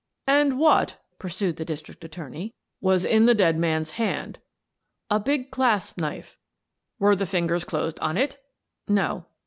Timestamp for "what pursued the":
0.57-1.63